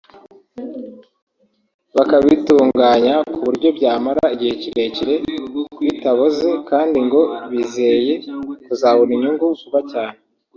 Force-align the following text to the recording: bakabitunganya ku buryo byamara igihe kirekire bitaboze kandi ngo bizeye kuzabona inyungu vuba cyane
bakabitunganya 1.95 3.15
ku 3.33 3.39
buryo 3.47 3.69
byamara 3.77 4.23
igihe 4.33 4.53
kirekire 4.61 5.13
bitaboze 5.79 6.49
kandi 6.69 6.97
ngo 7.05 7.21
bizeye 7.51 8.13
kuzabona 8.65 9.11
inyungu 9.15 9.45
vuba 9.61 9.79
cyane 9.91 10.17